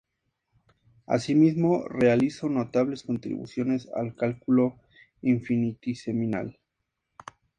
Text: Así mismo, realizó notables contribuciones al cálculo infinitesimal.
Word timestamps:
Así 1.05 1.35
mismo, 1.35 1.87
realizó 1.87 2.49
notables 2.49 3.03
contribuciones 3.03 3.87
al 3.93 4.15
cálculo 4.15 4.79
infinitesimal. 5.21 6.57